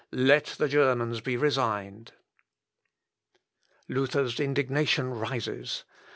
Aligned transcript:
Let 0.13 0.45
the 0.57 0.67
Germans 0.67 1.21
be 1.21 1.37
resigned.'" 1.37 2.13
Luther's 3.87 4.39
indignation 4.39 5.11
rises. 5.13 5.83